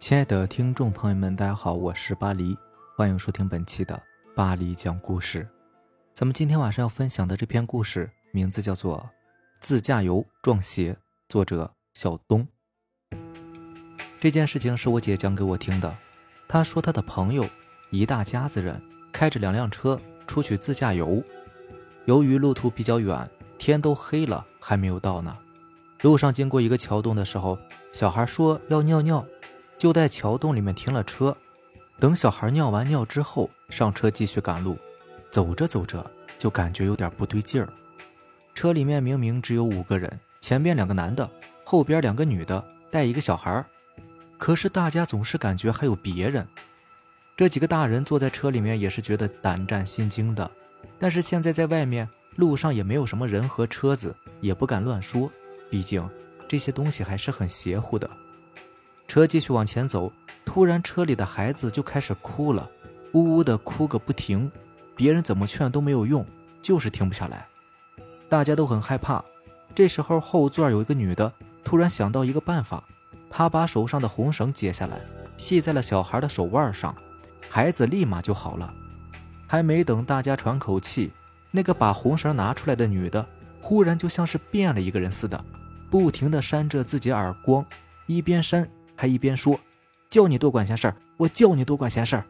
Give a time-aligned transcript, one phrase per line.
[0.00, 2.56] 亲爱的听众朋友们，大家好，我是巴黎，
[2.96, 4.02] 欢迎收听本期的
[4.34, 5.46] 巴黎讲故事。
[6.14, 8.98] 咱们今天晚上要分享的这篇故事名字叫做
[9.60, 10.94] 《自驾游撞邪》，
[11.28, 12.48] 作者小东。
[14.18, 15.94] 这件事情是我姐讲给我听的。
[16.48, 17.46] 她说她的朋友
[17.90, 18.82] 一大家子人
[19.12, 21.22] 开着两辆车出去自驾游，
[22.06, 25.36] 由于路途比较远，天都黑了还没有到呢。
[26.00, 27.58] 路上经过一个桥洞的时候，
[27.92, 29.22] 小孩说要尿尿。
[29.80, 31.34] 就在桥洞里面停了车，
[31.98, 34.76] 等小孩尿完尿之后，上车继续赶路。
[35.30, 36.04] 走着走着，
[36.36, 37.72] 就感觉有点不对劲儿。
[38.54, 41.26] 车里面明明只有五个人，前边两个男的，
[41.64, 43.64] 后边两个女的，带一个小孩
[44.36, 46.46] 可是大家总是感觉还有别人。
[47.34, 50.50] 这几个大人坐在车里面也是觉得胆战心惊的，
[50.98, 52.06] 但是现在在外面
[52.36, 55.30] 路上也没有什么人和车子，也不敢乱说，
[55.70, 56.06] 毕竟
[56.46, 58.10] 这些东西还是很邪乎的。
[59.10, 60.12] 车继续往前走，
[60.44, 62.70] 突然车里的孩子就开始哭了，
[63.12, 64.48] 呜呜的哭个不停，
[64.94, 66.24] 别人怎么劝都没有用，
[66.62, 67.44] 就是停不下来。
[68.28, 69.20] 大家都很害怕。
[69.74, 71.32] 这时候后座有一个女的
[71.64, 72.84] 突然想到一个办法，
[73.28, 75.00] 她把手上的红绳解下来，
[75.36, 76.94] 系在了小孩的手腕上，
[77.48, 78.72] 孩子立马就好了。
[79.48, 81.10] 还没等大家喘口气，
[81.50, 83.26] 那个把红绳拿出来的女的
[83.60, 85.44] 忽然就像是变了一个人似的，
[85.90, 87.66] 不停的扇着自己耳光，
[88.06, 88.70] 一边扇。
[89.00, 89.58] 还一边说
[90.10, 92.24] ：“叫你多管闲事儿，我叫你多管闲事儿。”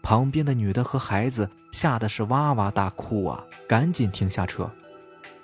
[0.00, 4.70] 旁边的女的和孩子吓得是哇哇大哭啊，赶紧停下车。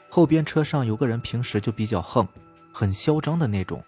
[0.08, 2.24] 后边车上有个人，平时就比较横，
[2.72, 3.82] 很嚣张的那种。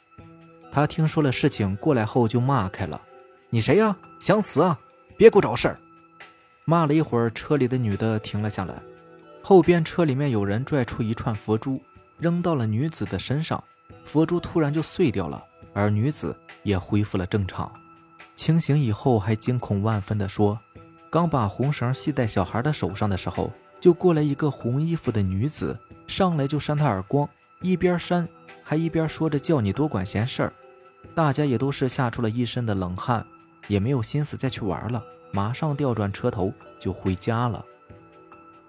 [0.73, 3.01] 他听说了事情过来后就骂开了
[3.49, 3.97] ：“你谁呀？
[4.19, 4.77] 想死啊？
[5.17, 5.79] 别给我找事儿！”
[6.67, 8.75] 骂了一会儿，车里的女的停了下来。
[9.41, 11.81] 后边车里面有人拽出一串佛珠，
[12.19, 13.63] 扔到了女子的身上，
[14.05, 16.37] 佛珠突然就碎掉了，而女子。
[16.63, 17.71] 也恢复了正常，
[18.35, 20.59] 清醒以后还惊恐万分地说
[21.11, 27.29] ：“刚把红绳系在小孩的手上的时候，就过来一个红衣服的女子，上来就扇他耳光，
[27.61, 28.29] 一边扇
[28.63, 30.53] 还一边说着叫你多管闲事儿。”
[31.15, 33.27] 大家也都是吓出了一身的冷汗，
[33.67, 37.63] 也没有心思再去玩了，马上调转车头就回家了。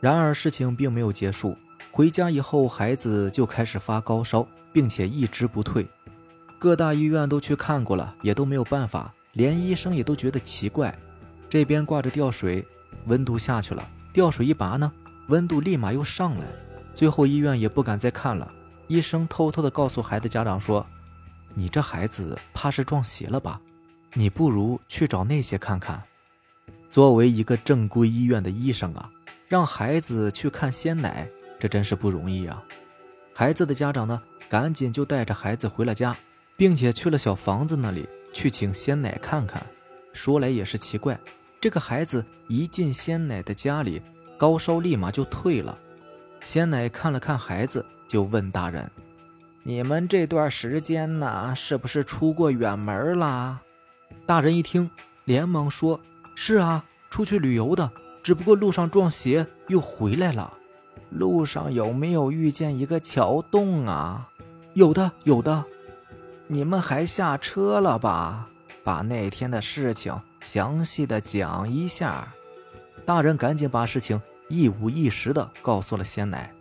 [0.01, 1.55] 然而事情并没有结束，
[1.91, 5.87] 回家以后孩子就开始发高烧，并且一直不退。
[6.63, 10.97] 各大医院都去看过了，也都没有办法，连医生也都觉得奇怪。
[11.49, 12.65] 这边挂着吊水，
[13.07, 14.89] 温度下去了，吊水一拔呢，
[15.27, 16.45] 温度立马又上来。
[16.93, 18.49] 最后医院也不敢再看了，
[18.87, 20.87] 医生偷偷的告诉孩子家长说
[21.53, 23.59] ：“你这孩子怕是撞邪了吧？
[24.13, 26.01] 你不如去找那些看看。”
[26.89, 29.11] 作为一个正规医院的医生啊，
[29.49, 31.27] 让孩子去看鲜奶，
[31.59, 32.63] 这真是不容易啊。
[33.33, 36.15] 孩子的家长呢，赶紧就带着孩子回了家。
[36.63, 39.61] 并且去了小房子那里去请鲜奶看看。
[40.13, 41.19] 说来也是奇怪，
[41.59, 44.01] 这个孩子一进鲜奶的家里，
[44.37, 45.77] 高烧立马就退了。
[46.45, 48.89] 鲜奶看了看孩子，就问大人
[49.61, 53.59] ：“你们这段时间呢，是不是出过远门啦？”
[54.25, 54.89] 大人一听，
[55.25, 55.99] 连忙说
[56.33, 57.91] ：“是啊，出去旅游的，
[58.23, 60.53] 只不过路上撞邪又回来了。
[61.09, 64.29] 路上有没有遇见一个桥洞啊？
[64.75, 65.65] 有的，有的。”
[66.47, 68.47] 你们还下车了吧？
[68.83, 72.27] 把那天的事情详细的讲一下。
[73.05, 76.53] 大人赶紧把事情一五一十的告诉了仙奶。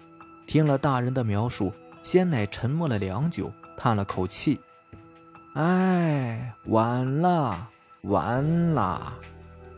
[0.47, 1.73] 听了大人的描述，
[2.03, 4.61] 仙奶沉默了良久，叹了口气
[5.55, 7.69] ：“哎，完了，
[8.03, 9.15] 完了！”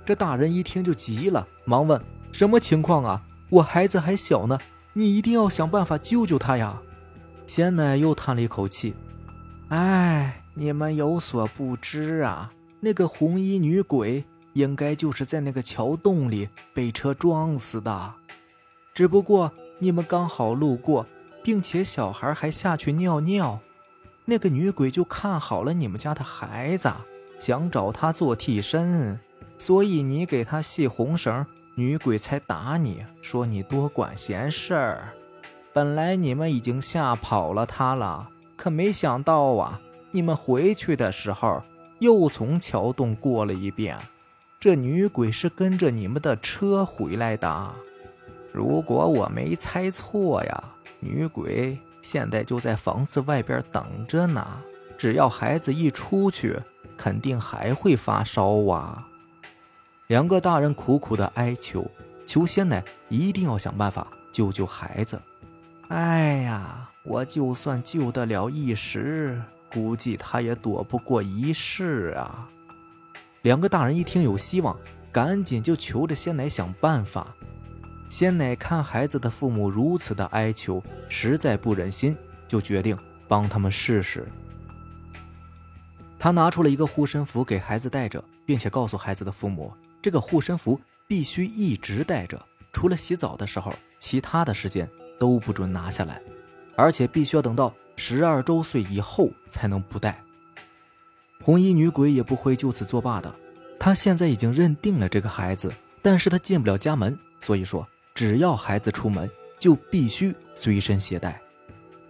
[0.04, 1.98] 这大人一听就急了，忙问
[2.30, 3.22] ：“什么情况啊？
[3.50, 4.58] 我孩子还小呢，
[4.92, 6.80] 你一定要想办法救救他呀！”
[7.46, 8.94] 鲜奶又叹了一口气。
[9.68, 18.14] 哎，你们有所不知啊，那个红衣女鬼应该就是在那个桥洞里被车撞死的。
[18.92, 21.06] 只不过你们刚好路过，
[21.42, 23.58] 并且小孩还下去尿尿，
[24.26, 26.92] 那个女鬼就看好了你们家的孩子，
[27.38, 29.18] 想找他做替身，
[29.58, 31.44] 所以你给他系红绳，
[31.74, 35.08] 女鬼才打你，说你多管闲事儿。
[35.72, 38.28] 本来你们已经吓跑了他了。
[38.56, 39.80] 可没想到啊！
[40.10, 41.62] 你们回去的时候
[41.98, 43.98] 又从桥洞过了一遍，
[44.60, 47.74] 这女鬼是跟着你们的车回来的。
[48.52, 50.64] 如果我没猜错呀，
[51.00, 54.46] 女鬼现在就在房子外边等着呢。
[54.96, 56.56] 只要孩子一出去，
[56.96, 59.08] 肯定还会发烧啊！
[60.06, 61.90] 两个大人苦苦的哀求，
[62.24, 65.20] 求仙奶一定要想办法救救孩子。
[65.88, 66.90] 哎呀！
[67.04, 69.38] 我就算救得了一时，
[69.70, 72.48] 估计他也躲不过一世啊！
[73.42, 74.74] 两个大人一听有希望，
[75.12, 77.36] 赶紧就求着仙奶想办法。
[78.08, 82.16] 仙奶看孩子的父母如此的哀求，实在不忍心，
[82.48, 82.96] 就决定
[83.28, 84.26] 帮他们试试。
[86.18, 89.70] 他拿出了一个护身符给孩子带着，并且告诉孩子的父母，
[90.00, 92.40] 这个护身符必须一直带着，
[92.72, 94.88] 除了洗澡的时候，其他的时间
[95.18, 96.20] 都不准拿下来，
[96.76, 100.20] 而且必须要等到十二周岁以后才能不带。
[101.42, 103.34] 红衣女鬼也不会就此作罢的，
[103.78, 111.40] 她现在已经认定了这个孩子，但是她进不了家门，所以说只要孩子出门，就必须随身携带。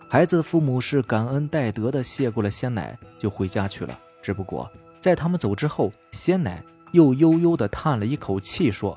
[0.08, 3.98] 孩子的父母是感恩戴德的谢过了仙奶，就回家去了。
[4.22, 4.70] 只不过
[5.00, 6.62] 在他们走之后，仙奶
[6.92, 8.96] 又悠悠地叹了一口气，说：“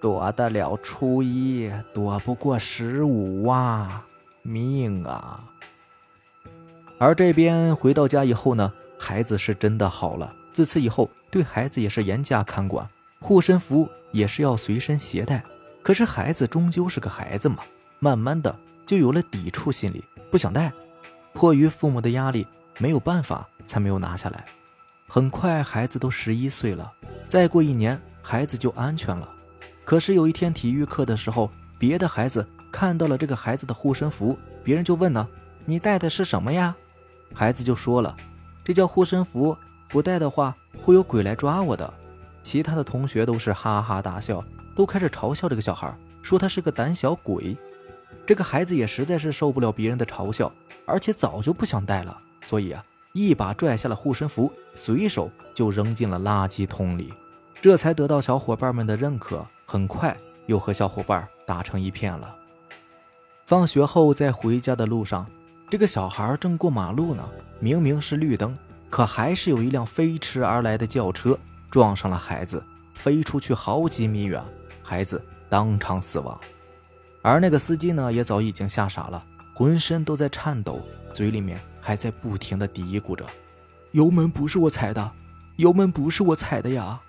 [0.00, 4.04] 躲得了初一，躲不过十五啊，
[4.42, 5.44] 命啊！”
[6.98, 10.32] 而这边回到家以后呢，孩子是真的好了。
[10.52, 12.88] 自此以后，对孩子也是严加看管，
[13.20, 15.44] 护身符也是要随身携带。
[15.82, 17.58] 可是孩子终究是个孩子嘛，
[17.98, 18.54] 慢慢的。
[18.86, 20.72] 就有了抵触心理，不想带，
[21.32, 22.46] 迫于父母的压力，
[22.78, 24.44] 没有办法才没有拿下来。
[25.08, 26.92] 很快，孩子都十一岁了，
[27.28, 29.28] 再过一年，孩子就安全了。
[29.86, 31.48] 可是有一天体育课的时候，
[31.78, 35.26] 别的孩子看到了这个孩子的护身符，别人就问呢
[35.64, 36.74] ：“你带的是什么呀？”
[37.32, 38.16] 孩子就说了
[38.64, 39.56] ：“这叫护身符，
[39.88, 40.52] 不带的话
[40.82, 41.94] 会有鬼来抓我的。”
[42.42, 44.44] 其他的同学都是哈哈大笑，
[44.74, 47.56] 都开始嘲笑这个小孩，说他是个胆小鬼。
[48.26, 50.52] 这个孩子也实在是受不了别人的嘲笑，
[50.84, 57.14] 而且早就不想带了，所以啊，一把拽下了护身符，随手就扔进了垃圾桶里，
[57.62, 59.46] 这才得到小伙伴们的认可。
[59.68, 60.16] 很快
[60.46, 62.34] 又和小伙伴打成一片了。
[63.44, 65.26] 放学后在回家的路上，
[65.68, 67.28] 这个小孩正过马路呢，
[67.58, 68.56] 明明是绿灯，
[68.88, 71.36] 可还是有一辆飞驰而来的轿车
[71.68, 72.64] 撞上了孩子，
[72.94, 74.40] 飞出去好几米远，
[74.82, 76.40] 孩子当场死亡。
[77.22, 80.80] 而那个司机呢，也早已经吓傻了，浑身都在颤抖，
[81.12, 83.26] 嘴里面还在不停的嘀咕着
[83.90, 85.10] ：“油门不是我踩的，
[85.56, 87.00] 油门不是我踩的呀。”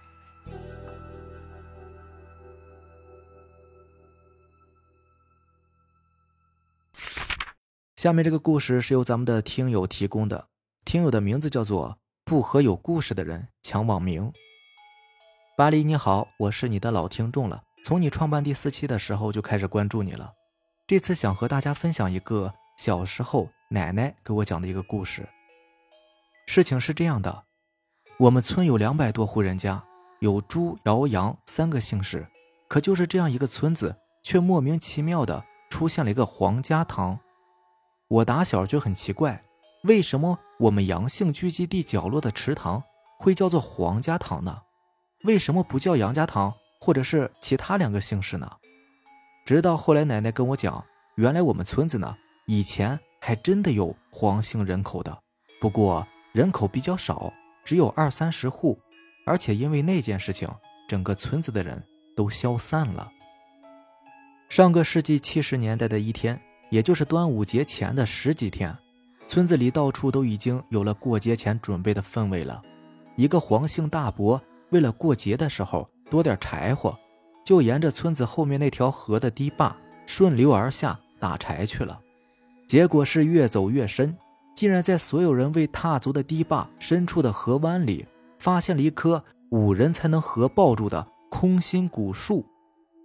[7.98, 10.50] 下面这个故事是由咱们的听友提供的，
[10.86, 14.32] 听友的名字叫做“不和有故事的人抢网名”。
[15.58, 17.64] 巴黎你好，我是你的老听众了。
[17.84, 20.32] 从你创办第四期的时候就开始关注你了，
[20.86, 25.28] 这次想和大家分享一个小时候奶奶给我讲的一个故事。
[26.46, 27.46] 事情是这样的，
[28.20, 29.84] 我们村有两百多户人家，
[30.20, 32.28] 有朱、姚、杨三个姓氏，
[32.68, 37.20] 可就是这样一个村子，却莫名其妙的出现了一个黄家堂。
[38.10, 39.42] 我打小就很奇怪，
[39.84, 42.82] 为什么我们杨姓聚集地角落的池塘
[43.20, 44.62] 会叫做黄家塘呢？
[45.24, 46.54] 为什么不叫杨家塘？
[46.80, 48.50] 或者是其他两个姓氏呢？
[49.46, 52.16] 直到后来奶奶跟我讲，原来我们村子呢，
[52.46, 55.18] 以前还真的有黄姓人口的，
[55.60, 57.34] 不过人口比较少，
[57.66, 58.80] 只有二三十户，
[59.26, 60.48] 而且因为那件事情，
[60.88, 61.84] 整个村子的人
[62.16, 63.12] 都消散了。
[64.48, 66.40] 上个世纪七十年代的一天，
[66.70, 68.76] 也就是端午节前的十几天，
[69.28, 72.62] 村子里到处都已经有了过节前准备的氛围了。
[73.16, 75.88] 一个黄姓大伯为了过节的时候。
[76.10, 76.98] 多点柴火，
[77.44, 82.00] 就沿着村子后面那条河的堤坝顺流而下打柴去了。
[82.66, 84.16] 结果是越走越深，
[84.56, 88.06] 竟然在所有人未踏足的堤坝深处的河湾里，
[88.40, 89.22] 发现了一棵
[89.52, 92.46] 五人才能合抱住的空心古树。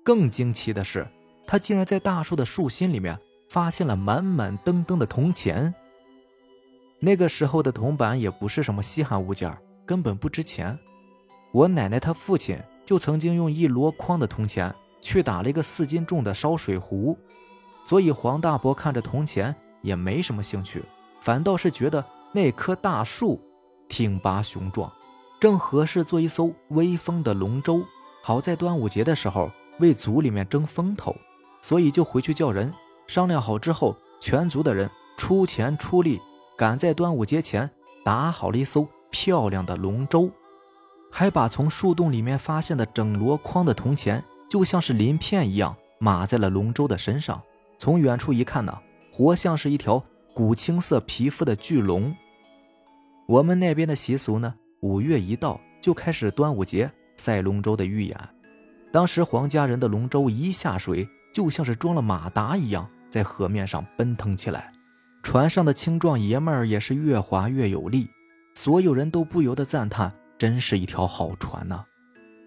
[0.04, 1.04] 更惊奇的是，
[1.44, 3.18] 他竟然在大树的树心里面
[3.52, 5.74] 发现了满满登登的铜钱。
[7.00, 9.54] 那个时候的铜板也不是什么稀罕物件，
[9.84, 10.78] 根本不值钱。
[11.52, 12.58] 我奶奶她父亲。
[12.84, 17.16] 就曾经用一箩筐的铜钱去打了一个四斤重的烧水壶，
[17.84, 20.82] 所以黄大伯看着铜钱也没什么兴趣，
[21.20, 23.40] 反倒是觉得那棵大树
[23.88, 24.92] 挺拔雄壮，
[25.40, 27.82] 正合适做一艘威风的龙舟。
[28.20, 31.16] 好在端午节的时候为族里面争风头，
[31.62, 32.74] 所以就回去叫人
[33.12, 36.18] 商量好之后，全族的人出钱出力，
[36.56, 37.70] 赶在端午节前
[38.02, 40.30] 打好了一艘漂亮的龙舟。
[41.10, 47.38] 还把从树洞里面发现的整箩筐的铜钱，就像是鳞片一样码在了龙舟的身上。
[47.76, 48.74] 从远处一看呢，
[49.12, 50.02] 活像是一条
[50.32, 52.16] 古青色皮肤的巨龙。
[53.28, 58.18] 我们那边的习俗呢，五月一到就开始端午节赛龙舟的预演。
[58.90, 64.72] 当时黄家人的龙舟一下水，就像是装了马达一样，在河面上奔腾起来。
[65.22, 68.08] 船上的青壮爷们儿也是越划越有力，
[68.56, 70.12] 所有人都不由得赞叹。
[70.38, 71.84] 真是一条好船呐！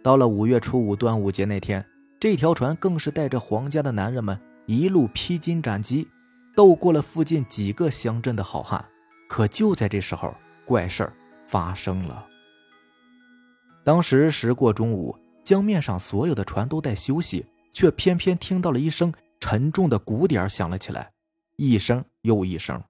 [0.04, 1.86] 到了五月初五端午节那天，
[2.20, 6.06] 这条船更是带着皇家的男人们一路披荆斩棘，
[6.54, 8.84] 斗过了附近几个乡镇的好汉。
[9.30, 11.14] 可就在这时候，怪事儿
[11.48, 12.28] 发生了。
[13.86, 21.12] 当时时过中午，江面上所有的船都在休息，却偏偏听到了一声沉重的鼓点响了起来，
[21.58, 22.82] 一声又一声。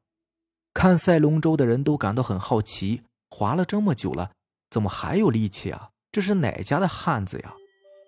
[0.74, 4.32] 看赛龙舟的人都感到很好奇，划了这么久了。
[4.70, 5.90] 怎么还有力气啊？
[6.12, 7.54] 这是哪家的汉子呀？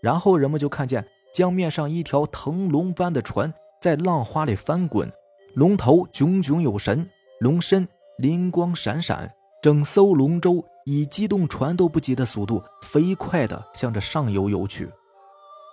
[0.02, 5.12] 然后人们就看见江面上一条腾龙般的船在浪花里翻滚，
[5.54, 14.90] 龙头炯炯有神，龙身灵光闪闪，整艘龙舟以机动船都不及的速度飞快地向着上游游去。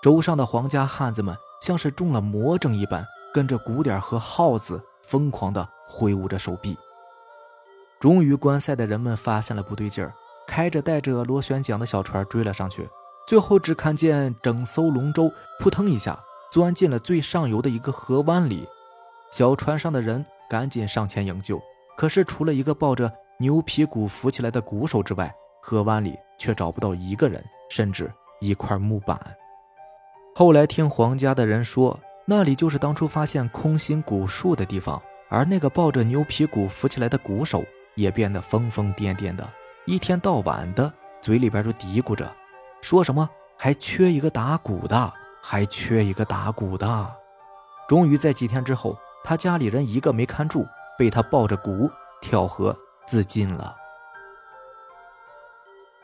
[0.02, 3.02] 舟上的皇家汉子们像是中了魔怔一般，
[3.32, 6.76] 跟着鼓点和号子疯狂地挥舞着手臂。
[7.98, 10.12] 终于，观赛的人们发现了不对劲儿。
[10.46, 12.86] 开着带着螺旋桨的小船追了上去，
[13.26, 18.68] 最后只看见整艘龙舟扑腾一下钻进了最上游的一个河湾里。
[19.32, 21.58] 小船上的人赶紧上前营救，
[21.96, 29.18] 可是除了一个抱着牛皮鼓浮起来的鼓手之外，河湾里却找不到一个人，甚至一块木板。
[30.36, 37.64] 后来听皇家的人说，那里就是当初发现空心古树的地方，而那个抱着牛皮鼓浮起来的鼓手
[37.94, 39.48] 也变得疯疯癫癫的。
[39.84, 42.28] 一天到晚的，嘴里边就嘀咕着，
[42.80, 47.12] 说什么还缺一个打鼓的，还缺一个打鼓的。
[47.88, 50.66] 终于在几天之后，他家里人一个没看住，
[50.98, 51.88] 被他抱着鼓
[52.20, 52.76] 跳河
[53.06, 53.76] 自尽了。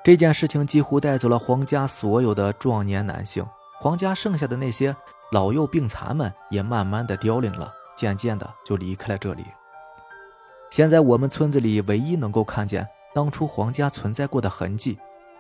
[0.04, 3.44] 这件事情几乎带走了皇家所有的壮年男性，
[3.80, 4.94] 皇家剩下的那些
[5.32, 9.44] 老幼病残们也慢慢的凋零了，渐渐的就离开了这里。
[10.70, 12.86] 现在我们村子里唯一能够看见。
[13.12, 14.96] 当初皇家存在过的痕迹，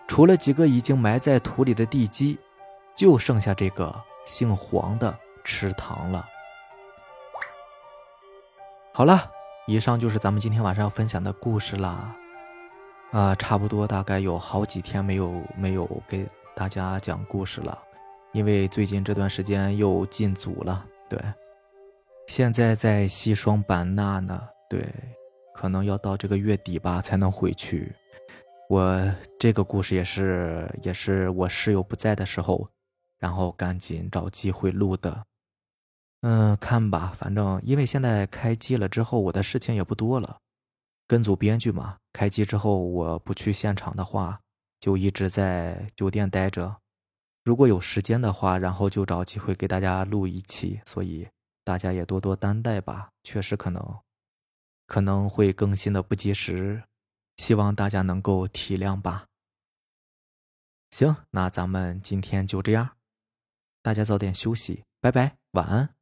[0.08, 2.36] 除了几个已经埋在土里的地基，
[2.96, 3.94] 就剩下这个
[4.26, 6.26] 姓黄的池塘了。
[8.92, 9.30] 好了，
[9.68, 12.12] 以上就是咱们今天晚上要分享的故事啦。
[13.12, 17.78] 啊，差不多大概有好几天没有没有给大家讲故事了，
[18.32, 20.86] 因为最近这段时间又进组了。
[21.08, 21.18] 对，
[22.28, 24.40] 现在在西双版纳呢。
[24.68, 24.86] 对。
[25.52, 27.92] 可能要到这个月底吧才能回去。
[28.70, 32.66] 我这个故事也是，也是我室友不在的时候，
[33.18, 35.26] 然后赶紧找机会录的。
[36.22, 40.38] 嗯，看吧，反正因为现在开机了之后，我的事情也不多了。
[41.06, 44.40] 跟组编剧嘛，开机之后我不去现场的话，
[44.78, 46.74] 就一直在酒店待着。
[47.50, 50.80] 如果有时间的话，然后就找机会给大家录一期。
[50.86, 51.28] 所以
[51.64, 53.98] 大家也多多担待吧，确实可能。
[54.86, 56.84] 可能会更新的不及时，
[57.38, 59.26] 希望大家能够体谅吧。
[60.92, 62.96] 行，那咱们今天就这样，
[63.82, 65.96] 大家早点休息，拜拜，晚安。